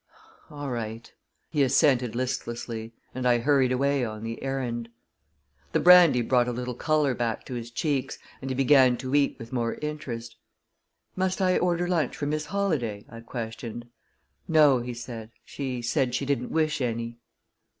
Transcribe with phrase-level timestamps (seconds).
[0.49, 1.13] "All right,"
[1.51, 4.89] he assented listlessly, and I hurried away on the errand.
[5.73, 9.37] The brandy brought a little color back to his cheeks, and he began to eat
[9.37, 10.37] with more interest.
[11.15, 13.89] "Must I order lunch for Miss Holladay?" I questioned.
[14.47, 15.29] "No," he said.
[15.45, 17.19] "She said she didn't wish any."